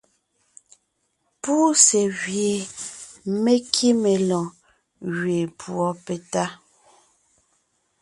Púse 1.41 2.01
gwie 2.17 2.53
me 3.43 3.53
kíme 3.73 4.11
lɔɔn 4.27 4.47
gẅeen 5.15 5.49
púɔ 5.59 5.87
petá. 6.05 6.45